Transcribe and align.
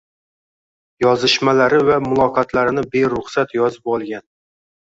Yozishmalari 1.03 1.83
va 1.91 1.99
muloqotlarini 2.07 2.87
beruxsat 2.97 3.55
yozib 3.59 3.93
olgan 3.99 4.27